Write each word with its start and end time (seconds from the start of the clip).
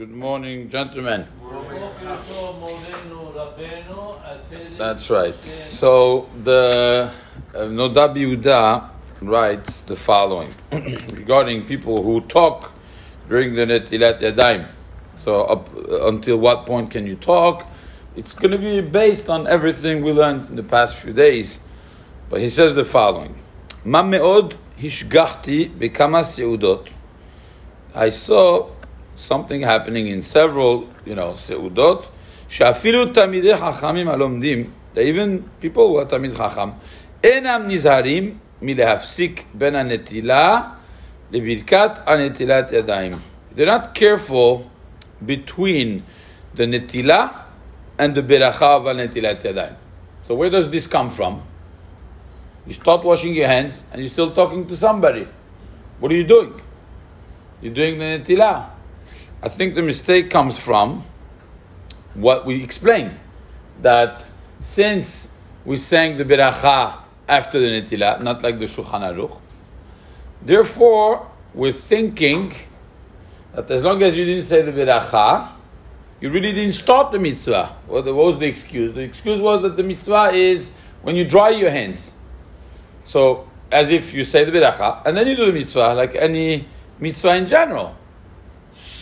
Good 0.00 0.16
morning, 0.16 0.70
gentlemen. 0.70 1.26
That's 4.78 5.10
right. 5.10 5.34
So 5.68 6.26
the 6.42 7.12
uh, 7.54 7.58
Nodab 7.58 8.90
writes 9.20 9.82
the 9.82 9.96
following 9.96 10.54
regarding 10.72 11.66
people 11.66 12.02
who 12.02 12.22
talk 12.22 12.72
during 13.28 13.54
the 13.54 13.66
Netilat 13.66 14.20
Yadayim. 14.20 14.66
So 15.16 15.42
up 15.44 15.68
until 15.76 16.38
what 16.38 16.64
point 16.64 16.90
can 16.90 17.06
you 17.06 17.16
talk? 17.16 17.66
It's 18.16 18.32
going 18.32 18.52
to 18.52 18.58
be 18.58 18.80
based 18.80 19.28
on 19.28 19.46
everything 19.46 20.02
we 20.02 20.12
learned 20.12 20.48
in 20.48 20.56
the 20.56 20.62
past 20.62 20.96
few 20.96 21.12
days. 21.12 21.60
But 22.30 22.40
he 22.40 22.48
says 22.48 22.74
the 22.74 22.86
following: 22.86 23.34
hishgachti 23.84 24.48
bekama 25.76 26.24
seudot. 26.24 26.88
I 27.94 28.08
saw 28.08 28.70
something 29.15 29.61
happening 29.61 30.07
in 30.07 30.21
several, 30.21 30.87
you 31.05 31.15
know, 31.15 31.33
seudot. 31.35 32.05
שאפילו 32.49 33.05
תלמידי 33.05 33.57
חכמים 33.57 34.07
הלומדים, 34.07 34.69
even 34.95 35.41
people 35.61 35.75
who 35.75 35.99
are 36.01 36.05
תלמיד 36.05 36.33
חכם, 36.33 36.69
אינם 37.23 37.63
נזהרים 37.67 38.37
מלהפסיק 38.61 39.43
בין 39.53 39.75
הנטילה 39.75 40.61
לברכת 41.31 41.91
הנטילת 42.05 42.71
ידיים. 42.71 43.13
They're 43.55 43.65
not 43.65 43.95
careful 43.95 44.69
between 45.25 46.03
the 46.55 46.65
netila 46.65 47.45
and 47.97 48.15
the 48.15 48.21
beracha 48.21 48.61
of 48.61 48.83
netilat 48.83 49.43
yadayim. 49.43 49.75
So 50.23 50.35
where 50.35 50.49
does 50.49 50.69
this 50.69 50.87
come 50.87 51.09
from? 51.09 51.41
You 52.67 52.73
start 52.73 53.03
washing 53.03 53.33
your 53.33 53.47
hands 53.47 53.83
and 53.91 54.01
you're 54.01 54.09
still 54.09 54.31
talking 54.31 54.67
to 54.67 54.75
somebody. 54.75 55.27
What 55.99 56.11
are 56.11 56.15
you 56.15 56.23
doing? 56.23 56.53
You're 57.61 57.73
doing 57.73 57.99
the 57.99 58.19
netilah. 58.19 58.69
I 59.42 59.48
think 59.48 59.74
the 59.74 59.82
mistake 59.82 60.30
comes 60.30 60.58
from 60.58 61.02
what 62.12 62.44
we 62.44 62.62
explained 62.62 63.18
that 63.80 64.28
since 64.60 65.28
we 65.64 65.78
sang 65.78 66.18
the 66.18 66.26
beracha 66.26 66.98
after 67.26 67.58
the 67.58 67.80
netilah, 67.80 68.22
not 68.22 68.42
like 68.42 68.58
the 68.58 68.66
Shulchan 68.66 69.00
Aruch, 69.00 69.40
therefore 70.42 71.26
we're 71.54 71.72
thinking 71.72 72.52
that 73.54 73.70
as 73.70 73.82
long 73.82 74.02
as 74.02 74.14
you 74.14 74.26
didn't 74.26 74.44
say 74.44 74.60
the 74.60 74.72
beracha, 74.72 75.48
you 76.20 76.30
really 76.30 76.52
didn't 76.52 76.74
start 76.74 77.10
the 77.10 77.18
mitzvah. 77.18 77.76
What 77.86 78.04
was 78.04 78.38
the 78.38 78.46
excuse? 78.46 78.94
The 78.94 79.00
excuse 79.00 79.40
was 79.40 79.62
that 79.62 79.74
the 79.74 79.82
mitzvah 79.82 80.32
is 80.34 80.70
when 81.00 81.16
you 81.16 81.24
dry 81.24 81.48
your 81.48 81.70
hands. 81.70 82.12
So, 83.04 83.48
as 83.72 83.90
if 83.90 84.12
you 84.12 84.24
say 84.24 84.44
the 84.44 84.52
beracha, 84.52 85.00
and 85.06 85.16
then 85.16 85.26
you 85.26 85.34
do 85.34 85.46
the 85.46 85.52
mitzvah, 85.52 85.94
like 85.94 86.14
any 86.14 86.68
mitzvah 86.98 87.36
in 87.36 87.46
general. 87.46 87.96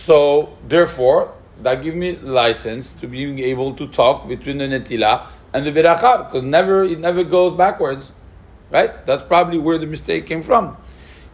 So 0.08 0.56
therefore, 0.66 1.34
that 1.60 1.82
gives 1.82 1.94
me 1.94 2.16
license 2.16 2.94
to 2.94 3.06
being 3.06 3.38
able 3.40 3.74
to 3.74 3.86
talk 3.88 4.26
between 4.26 4.56
the 4.56 4.64
netila 4.64 5.26
and 5.52 5.66
the 5.66 5.70
beracha 5.70 6.24
because 6.24 6.44
never 6.44 6.82
it 6.82 6.98
never 6.98 7.24
goes 7.24 7.58
backwards, 7.58 8.14
right? 8.70 9.04
That's 9.04 9.26
probably 9.26 9.58
where 9.58 9.76
the 9.76 9.86
mistake 9.86 10.26
came 10.26 10.42
from. 10.42 10.78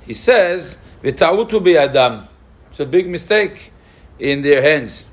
He 0.05 0.12
says 0.12 0.78
v'tautu 1.05 1.62
be'adam. 1.62 2.27
It's 2.70 2.81
a 2.81 2.86
big 2.86 3.06
mistake 3.06 3.70
in 4.19 4.42
their 4.42 4.61
hands. 4.61 5.05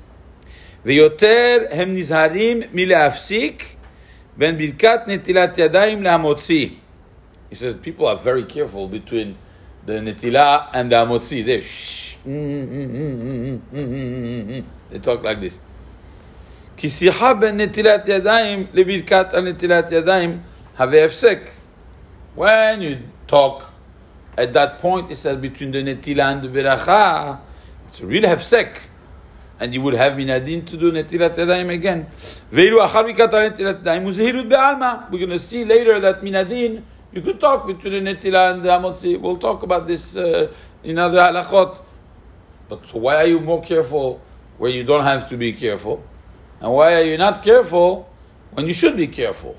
V'yoter 0.84 1.70
hem 1.72 1.94
nizharim 1.94 2.68
mileafsik 2.72 3.62
ben 4.36 4.58
birkat 4.58 5.06
netilat 5.06 5.54
yadayim 5.54 6.02
lahamotzi. 6.02 6.78
He 7.48 7.54
says 7.54 7.76
people 7.76 8.08
are 8.08 8.16
very 8.16 8.42
careful 8.42 8.88
between 8.88 9.38
the 9.85 9.93
netilah 9.93 10.69
and 10.73 10.91
the 10.91 10.95
amotzi. 10.95 11.43
They 11.45 11.61
shh, 11.61 12.17
they 14.91 14.99
talk 14.99 15.23
like 15.23 15.39
this. 15.39 15.59
כי 16.77 16.89
שיחה 16.89 17.33
בין 17.33 17.61
נטילת 17.61 18.07
ידיים 18.07 18.65
לברכת 18.73 19.33
הנטילת 19.33 19.91
ידיים 19.91 20.39
הווה 20.77 21.05
הפסק. 21.05 21.39
When 22.35 22.81
you 22.81 22.97
talk 23.27 23.63
at 24.37 24.53
that 24.53 24.77
point, 24.79 25.09
it 25.09 25.15
says 25.15 25.37
between 25.37 25.71
the 25.71 25.81
netilah 25.81 26.33
and 26.33 26.41
the 26.43 26.49
beracha, 26.49 27.39
it's 27.87 27.99
a 27.99 28.05
real 28.05 28.23
hefsek. 28.23 28.77
And 29.59 29.73
you 29.73 29.81
would 29.81 29.95
have 29.95 30.13
minadin 30.13 30.67
to 30.67 30.77
do 30.77 30.91
netilat 30.91 31.35
yadayim 31.35 31.73
again. 31.73 32.05
Veilu 32.53 32.79
achar 32.79 33.03
netilat 33.05 33.81
yadayim 33.81 34.05
uzehirut 34.05 34.47
be'alma. 34.47 35.09
We're 35.09 35.17
going 35.17 35.31
to 35.31 35.39
see 35.39 35.65
later 35.65 35.99
that 35.99 36.21
minadin, 36.21 36.83
you 37.12 37.20
could 37.20 37.38
talk 37.38 37.66
between 37.66 38.04
the 38.04 38.14
netilah 38.14 38.54
and 38.54 38.62
the 38.62 38.68
amotzi. 38.68 39.20
We'll 39.20 39.36
talk 39.36 39.62
about 39.62 39.86
this 39.86 40.16
uh, 40.16 40.52
in 40.82 40.98
other 40.98 41.18
halachot. 41.18 41.78
But 42.68 42.88
so 42.88 42.98
why 42.98 43.16
are 43.16 43.26
you 43.26 43.40
more 43.40 43.62
careful 43.62 44.20
where 44.58 44.70
you 44.70 44.84
don't 44.84 45.04
have 45.04 45.28
to 45.28 45.36
be 45.36 45.52
careful? 45.52 46.02
And 46.60 46.72
why 46.72 46.94
are 46.94 47.02
you 47.02 47.18
not 47.18 47.42
careful 47.42 48.08
when 48.52 48.66
you 48.66 48.72
should 48.72 48.96
be 48.96 49.08
careful? 49.08 49.58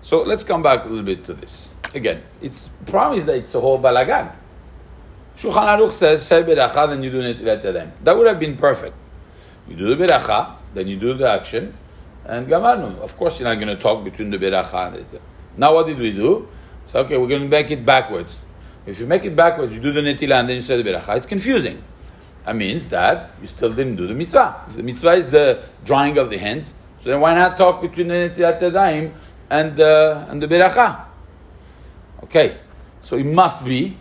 So 0.00 0.22
let's 0.22 0.44
come 0.44 0.62
back 0.62 0.84
a 0.84 0.88
little 0.88 1.04
bit 1.04 1.24
to 1.24 1.34
this. 1.34 1.68
Again, 1.94 2.22
it's 2.40 2.70
promised 2.86 3.26
that 3.26 3.36
it's 3.36 3.54
a 3.54 3.60
whole 3.60 3.80
balagan. 3.80 4.32
Shulchan 5.36 5.66
Aruch 5.66 5.90
says, 5.90 6.24
say 6.24 6.42
beracha, 6.42 6.88
then 6.88 7.02
you 7.02 7.10
do 7.10 7.20
netilat 7.20 7.62
yadayim. 7.62 7.90
That 8.04 8.16
would 8.16 8.26
have 8.26 8.40
been 8.40 8.56
perfect. 8.56 8.94
You 9.68 9.76
do 9.76 9.94
the 9.94 10.06
beracha, 10.06 10.56
then 10.72 10.86
you 10.86 10.96
do 10.96 11.14
the 11.14 11.28
action, 11.28 11.76
and 12.24 12.46
gamarnu. 12.46 13.00
Of 13.00 13.16
course, 13.16 13.40
you're 13.40 13.48
not 13.48 13.56
going 13.56 13.76
to 13.76 13.82
talk 13.82 14.04
between 14.04 14.30
the 14.30 14.38
beracha 14.38 14.86
and 14.86 14.96
it. 14.96 15.20
Now, 15.56 15.74
what 15.74 15.86
did 15.86 15.98
we 15.98 16.12
do? 16.12 16.48
So, 16.86 17.00
okay, 17.00 17.16
we're 17.16 17.28
going 17.28 17.42
to 17.42 17.48
make 17.48 17.70
it 17.70 17.84
backwards. 17.84 18.38
If 18.84 19.00
you 19.00 19.06
make 19.06 19.24
it 19.24 19.34
backwards, 19.34 19.74
you 19.74 19.80
do 19.80 19.92
the 19.92 20.00
netilah 20.00 20.40
and 20.40 20.48
then 20.48 20.56
you 20.56 20.62
say 20.62 20.80
the 20.80 20.88
beracha, 20.88 21.16
it's 21.16 21.26
confusing. 21.26 21.82
That 22.44 22.54
means 22.54 22.88
that 22.90 23.30
you 23.40 23.48
still 23.48 23.72
didn't 23.72 23.96
do 23.96 24.06
the 24.06 24.14
mitzvah. 24.14 24.66
The 24.68 24.82
mitzvah 24.82 25.12
is 25.12 25.28
the 25.28 25.64
drying 25.84 26.18
of 26.18 26.30
the 26.30 26.38
hands, 26.38 26.74
so 27.00 27.10
then 27.10 27.20
why 27.20 27.34
not 27.34 27.56
talk 27.56 27.82
between 27.82 28.08
the 28.08 28.14
netilat 28.14 28.60
yadayim 28.60 29.12
and, 29.50 29.80
uh, 29.80 30.26
and 30.28 30.40
the 30.40 30.46
beracha? 30.46 31.04
Okay, 32.22 32.56
so 33.02 33.16
it 33.16 33.26
must 33.26 33.64
be 33.64 33.96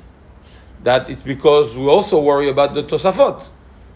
that 0.84 1.10
it's 1.10 1.24
because 1.24 1.76
we 1.76 1.88
also 1.88 2.22
worry 2.22 2.50
about 2.50 2.76
the 2.76 2.84
Tosafot. 2.84 3.48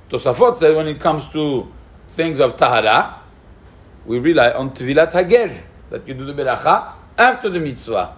Tosafot 0.10 0.58
says 0.58 0.76
when 0.76 0.88
it 0.88 1.00
comes 1.00 1.28
to 1.28 1.72
things 2.08 2.40
of 2.40 2.58
Tahara, 2.58 3.22
we 4.08 4.18
rely 4.18 4.52
on 4.52 4.72
Tvilat 4.72 5.14
Hager, 5.14 5.64
that 5.92 6.08
you 6.08 6.16
do 6.16 6.26
the 6.26 6.34
Beracha 6.34 6.94
after 7.20 7.50
the 7.50 7.60
mitzvah. 7.60 8.16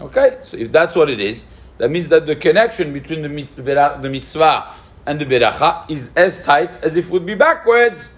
Okay? 0.00 0.38
So 0.42 0.56
if 0.56 0.72
that's 0.72 0.94
what 0.94 1.08
it 1.08 1.20
is, 1.20 1.44
that 1.78 1.90
means 1.90 2.08
that 2.08 2.26
the 2.26 2.36
connection 2.36 2.92
between 2.92 3.22
the, 3.22 3.28
mitzvah 3.28 4.74
and 5.06 5.18
the 5.18 5.24
Beracha 5.24 5.90
is 5.90 6.10
as 6.16 6.42
tight 6.42 6.70
as 6.84 6.96
if 6.96 7.06
it 7.06 7.10
would 7.10 7.24
be 7.24 7.34
backwards. 7.34 8.10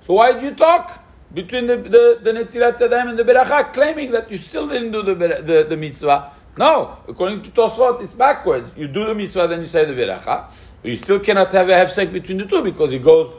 So 0.00 0.14
why 0.14 0.32
did 0.32 0.42
you 0.42 0.54
talk 0.54 1.04
between 1.32 1.66
the, 1.66 1.76
the, 1.76 2.18
the 2.22 2.32
Netilat 2.32 2.80
and 2.80 3.18
the 3.18 3.24
Beracha, 3.24 3.72
claiming 3.72 4.10
that 4.10 4.30
you 4.30 4.38
still 4.38 4.66
didn't 4.66 4.90
do 4.90 5.02
the, 5.02 5.14
the, 5.14 5.66
the 5.68 5.76
mitzvah? 5.76 6.32
No, 6.58 6.96
according 7.06 7.42
to 7.42 7.50
Tosfot, 7.50 8.02
it's 8.02 8.14
backwards. 8.14 8.70
You 8.76 8.88
do 8.88 9.04
the 9.04 9.14
mitzvah, 9.14 9.46
then 9.46 9.60
you 9.60 9.66
say 9.66 9.84
the 9.84 9.92
beracha, 9.92 10.46
but 10.80 10.90
you 10.90 10.96
still 10.96 11.20
cannot 11.20 11.52
have 11.52 11.68
a 11.68 11.72
hefsek 11.72 12.12
between 12.12 12.38
the 12.38 12.46
two 12.46 12.62
because 12.62 12.94
it 12.94 13.04
goes 13.04 13.34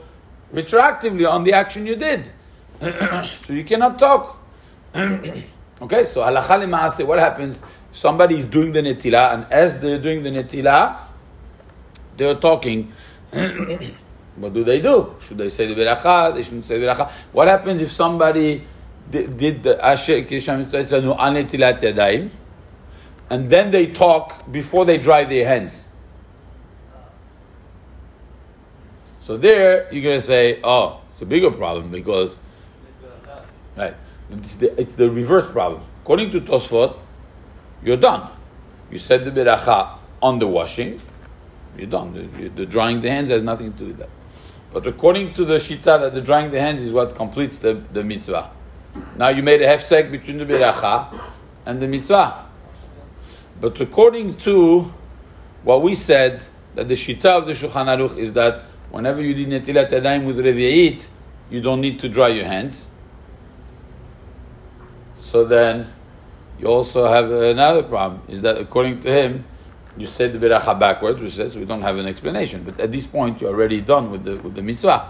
retroactively 0.54 1.28
on 1.30 1.44
the 1.44 1.54
action 1.54 1.88
you 1.88 1.96
did. 1.96 2.32
so 2.80 3.54
you 3.54 3.64
cannot 3.64 3.98
talk. 3.98 4.38
okay, 5.82 6.06
so 6.06 6.22
halacha 6.22 6.64
lema'aseh, 6.64 7.06
what 7.06 7.20
happens? 7.20 7.60
Somebody 7.92 8.38
is 8.38 8.46
doing 8.46 8.74
the 8.74 8.82
netila, 8.82 9.34
and 9.34 9.52
as 9.52 9.80
they're 9.80 10.00
doing 10.00 10.24
the 10.24 10.30
netila, 10.30 10.98
they're 12.16 12.36
talking. 12.36 12.92
what 14.36 14.54
do 14.54 14.64
they 14.64 14.82
do? 14.82 15.16
Should 15.20 15.38
they 15.38 15.50
say 15.50 15.68
the 15.68 15.76
beracha? 15.76 16.34
They 16.34 16.44
shouldn't 16.44 16.66
say 16.66 16.80
the 16.80 16.86
beracha. 16.86 17.12
What 17.32 17.48
happens 17.48 17.82
if 17.82 17.92
somebody 17.92 18.66
did, 19.10 19.38
did 19.38 19.64
the 19.64 19.84
asher 19.84 20.22
kisham 20.24 20.70
anetilat 20.70 21.80
yadayim? 21.82 22.30
and 23.30 23.50
then 23.50 23.72
they 23.72 23.88
talk 23.88 24.50
before 24.52 24.86
they 24.86 24.98
dry 24.98 25.26
their 25.26 25.48
hands. 25.48 25.86
So 29.22 29.38
there, 29.38 29.92
you're 29.94 30.04
going 30.04 30.20
to 30.20 30.26
say, 30.26 30.60
oh, 30.64 31.02
it's 31.12 31.22
a 31.22 31.26
bigger 31.26 31.52
problem 31.52 31.92
because, 31.92 32.40
right, 33.76 33.94
it's 34.32 34.56
the, 34.56 34.80
it's 34.80 34.94
the 34.96 35.10
reverse 35.10 35.50
problem. 35.52 35.82
According 36.04 36.32
to 36.32 36.42
Tosfot, 36.42 36.98
you're 37.84 37.98
done. 37.98 38.30
You 38.92 39.00
said 39.00 39.26
the 39.26 39.32
beracha 39.32 39.98
on 40.22 40.40
the 40.40 40.48
washing, 40.48 41.00
you're 41.78 41.88
done. 41.88 42.14
The, 42.14 42.50
the, 42.50 42.66
drying 42.66 43.02
the 43.02 43.10
hands 43.10 43.30
has 43.30 43.42
nothing 43.42 43.74
to 43.74 43.78
do 43.78 43.86
with 43.88 43.98
that. 43.98 44.10
But 44.74 44.88
according 44.88 45.34
to 45.36 45.46
the 45.46 45.56
Shita, 45.56 46.00
that 46.00 46.14
the 46.14 46.22
drying 46.22 46.52
the 46.52 46.60
hands 46.60 46.82
is 46.82 46.92
what 46.92 47.16
completes 47.16 47.58
the, 47.58 47.76
the 47.94 48.04
mitzvah. 48.04 48.52
Now 49.16 49.30
you 49.30 49.44
made 49.44 49.62
a 49.62 49.68
hefsek 49.68 50.12
between 50.12 50.38
the 50.38 50.46
beracha 50.46 51.20
and 51.66 51.82
the 51.82 51.88
mitzvah. 51.88 52.46
But 53.60 53.80
according 53.80 54.38
to 54.38 54.94
what 55.64 55.82
we 55.82 55.96
said, 55.96 56.46
that 56.76 56.88
the 56.88 56.94
shita 56.94 57.26
of 57.26 57.48
the 57.48 57.54
Shulchan 57.54 57.88
Aruch 57.88 58.18
is 58.18 58.34
that 58.34 58.66
whenever 58.92 59.22
you 59.22 59.34
did 59.34 59.48
netilat 59.48 59.90
yadayim 59.90 60.26
with 60.26 60.38
revi'it, 60.38 61.08
you 61.50 61.62
don't 61.62 61.82
need 61.82 62.00
to 62.00 62.10
dry 62.10 62.30
your 62.30 62.46
hands. 62.46 62.88
So 65.28 65.44
then, 65.44 65.92
you 66.58 66.68
also 66.68 67.06
have 67.06 67.30
another 67.30 67.84
problem, 67.84 68.22
is 68.30 68.40
that 68.44 68.58
according 68.58 69.02
to 69.02 69.12
him, 69.12 69.44
you 69.98 70.06
said 70.06 70.32
the 70.32 70.40
beracha 70.40 70.80
backwards, 70.80 71.22
which 71.22 71.34
says 71.34 71.58
we 71.58 71.66
don't 71.66 71.82
have 71.82 71.98
an 71.98 72.06
explanation. 72.06 72.64
But 72.64 72.80
at 72.80 72.94
this 72.94 73.06
point, 73.08 73.42
you're 73.42 73.50
already 73.50 73.82
done 73.82 74.10
with 74.10 74.24
the, 74.24 74.42
with 74.42 74.56
the 74.56 74.62
mitzvah. 74.62 75.10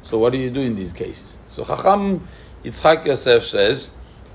So 0.00 0.16
what 0.16 0.32
do 0.32 0.38
you 0.38 0.48
do 0.48 0.62
in 0.62 0.74
these 0.74 0.94
cases? 0.94 1.36
So 1.50 1.66
Chacham 1.66 2.26
Yitzchak 2.64 3.04
Yosef 3.04 3.44
says, 3.44 3.90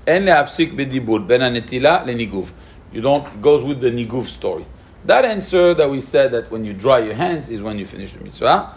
En 0.06 0.22
le'afsik 0.22 0.76
bedibur 0.76 1.26
ben 1.26 1.40
anetila 1.40 2.04
leniguv. 2.06 2.52
You 2.92 3.00
don't, 3.00 3.42
goes 3.42 3.64
with 3.64 3.80
the 3.80 3.90
niguv 3.90 4.26
story. 4.26 4.66
That 5.04 5.24
answer 5.24 5.74
that 5.74 5.90
we 5.90 6.00
said 6.00 6.30
that 6.30 6.48
when 6.48 6.64
you 6.64 6.74
dry 6.74 7.00
your 7.00 7.14
hands 7.14 7.50
is 7.50 7.60
when 7.60 7.76
you 7.76 7.86
finish 7.86 8.12
the 8.12 8.22
mitzvah. 8.22 8.72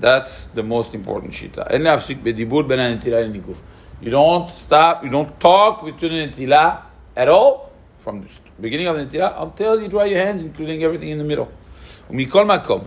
That's 0.00 0.46
the 0.46 0.64
most 0.64 0.92
important 0.92 1.34
shita. 1.34 1.70
En 1.70 1.82
le'afsik 1.82 2.20
bedibur 2.24 2.66
ben 2.66 2.80
anetila 2.80 3.22
leniguv. 3.22 3.58
You 4.01 4.11
don't 4.11 4.55
stop, 4.55 5.03
you 5.03 5.09
don't 5.09 5.39
talk 5.39 5.83
between 5.83 6.31
the 6.31 6.37
netila 6.47 6.81
at 7.15 7.27
all 7.27 7.71
from 7.99 8.21
the 8.21 8.27
beginning 8.61 8.87
of 8.87 8.95
the 8.95 9.05
netilah 9.05 9.43
until 9.43 9.81
you 9.81 9.87
dry 9.87 10.05
your 10.05 10.23
hands, 10.23 10.41
including 10.41 10.83
everything 10.83 11.09
in 11.09 11.17
the 11.17 11.23
middle. 11.23 11.51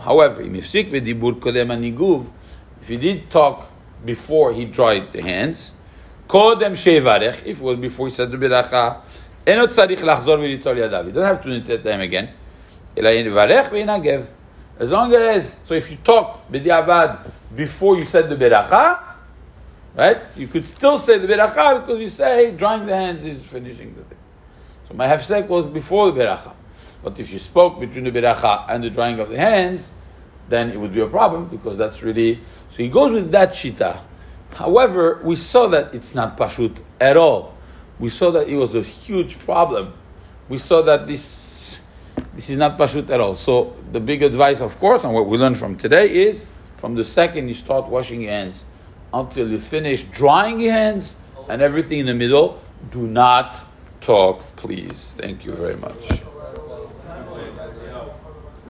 However, 0.01 0.41
if 0.41 0.73
he 2.89 2.97
did 2.97 3.31
talk 3.31 3.71
before 4.05 4.53
he 4.53 4.65
dried 4.65 5.13
the 5.13 5.21
hands, 5.21 5.73
if 6.29 7.47
it 7.47 7.61
was 7.61 7.79
before 7.79 8.09
he 8.09 8.15
said 8.15 8.31
the 8.31 8.37
beracha, 8.37 9.03
אינו 9.47 9.69
צריך 9.69 10.05
לחזור 10.05 10.39
וליטול 10.39 10.79
ידיו. 10.79 11.07
You 11.07 11.13
don't 11.13 11.25
have 11.25 11.43
to 11.43 11.49
netilat 11.49 11.83
them 11.83 12.01
again. 12.01 12.29
אלא 12.99 13.09
יברך 13.09 13.69
וינגב. 13.73 14.27
As 14.79 14.91
long 14.91 15.15
as, 15.15 15.57
so 15.65 15.75
if 15.75 15.91
you 15.91 15.97
talk 16.05 16.51
b'diavad 16.51 17.19
before 17.55 17.97
you 17.97 18.05
said 18.05 18.31
the 18.31 18.37
beracha, 18.37 18.99
right, 20.06 20.18
you 20.36 20.48
could 20.48 20.66
still 20.66 20.98
say 20.98 21.18
the 21.18 21.28
beracha 21.28 21.82
because 21.82 22.00
you 22.00 22.10
say 22.10 22.52
drying 22.52 22.86
the 22.86 22.96
hands 22.96 23.26
is 23.26 23.42
finishing 23.42 23.96
the 23.96 24.04
thing. 24.04 24.18
So 24.88 24.94
my 24.94 25.08
hefsek 25.08 25.48
was 25.48 25.66
before 25.66 26.12
the 26.12 26.22
beracha. 26.22 26.54
But 27.04 27.20
if 27.20 27.32
you 27.32 27.40
spoke 27.40 27.80
between 27.80 28.04
the 28.04 28.12
beracha 28.12 28.66
and 28.70 28.84
the 28.84 28.90
drying 28.90 29.20
of 29.20 29.30
the 29.30 29.38
hands, 29.38 29.92
then 30.50 30.72
it 30.72 30.80
would 30.80 30.94
be 30.94 31.02
a 31.02 31.08
problem 31.08 31.48
because 31.48 31.78
that's 31.78 32.02
really. 32.04 32.40
So 32.70 32.84
he 32.84 32.90
goes 32.90 33.12
with 33.12 33.32
that 33.32 33.52
shita. 33.52 34.00
However, 34.52 35.20
we 35.24 35.36
saw 35.36 35.68
that 35.68 35.94
it's 35.94 36.16
not 36.16 36.38
pashut 36.38 36.80
at 37.02 37.18
all. 37.18 37.56
We 38.00 38.10
saw 38.10 38.32
that 38.32 38.48
it 38.48 38.56
was 38.56 38.76
a 38.76 38.82
huge 38.82 39.40
problem. 39.40 39.94
We 40.48 40.58
saw 40.58 40.82
that 40.84 41.08
this 41.08 41.80
this 42.34 42.50
is 42.50 42.58
not 42.58 42.78
pashut 42.78 43.10
at 43.10 43.20
all. 43.20 43.36
So 43.36 43.76
the 43.92 44.00
big 44.00 44.24
advice, 44.24 44.62
of 44.62 44.80
course, 44.80 45.04
and 45.04 45.14
what 45.14 45.28
we 45.28 45.38
learned 45.38 45.58
from 45.58 45.76
today 45.76 46.10
is 46.10 46.42
from 46.76 46.96
the 46.96 47.04
second 47.04 47.48
you 47.48 47.54
start 47.54 47.90
washing 47.90 48.22
your 48.22 48.32
hands 48.32 48.66
until 49.14 49.50
you 49.50 49.60
finish 49.60 50.04
drying 50.04 50.60
your 50.60 50.74
hands 50.74 51.18
and 51.50 51.62
everything 51.62 52.00
in 52.00 52.06
the 52.06 52.14
middle, 52.14 52.62
do 52.92 53.08
not 53.08 53.64
talk, 54.02 54.44
please. 54.56 55.16
Thank 55.18 55.46
you 55.46 55.54
very 55.54 55.76
much. 55.76 56.27